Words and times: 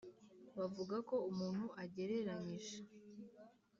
bavuga 0.57 0.95
ko 1.09 1.15
umuntu 1.31 1.65
agereranyije, 1.83 2.77